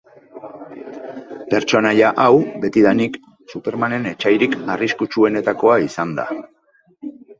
[1.51, 2.31] Pertsonaia hau,
[2.63, 3.19] betidanik,
[3.53, 6.27] Supermanen etsairik arriskutsuenetakoa izan da.